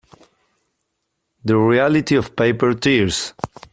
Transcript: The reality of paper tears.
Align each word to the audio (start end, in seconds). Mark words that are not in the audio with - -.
The 1.45 1.55
reality 1.55 2.15
of 2.15 2.35
paper 2.35 2.73
tears. 2.73 3.35